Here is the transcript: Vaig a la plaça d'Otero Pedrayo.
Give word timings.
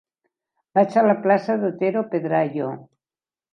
Vaig 0.79 0.97
a 1.01 1.03
la 1.09 1.15
plaça 1.27 1.59
d'Otero 1.65 2.05
Pedrayo. 2.17 2.73